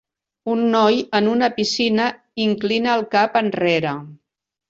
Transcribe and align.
Un 0.53 0.61
noi 0.75 0.95
en 1.19 1.27
una 1.33 1.49
piscina 1.59 2.07
inclina 2.47 2.97
el 3.01 3.05
cap 3.13 3.39
enrere. 3.45 3.93